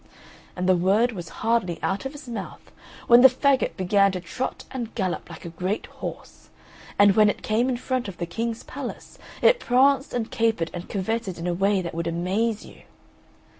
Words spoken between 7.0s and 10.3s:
when it came in front of the King's palace it pranced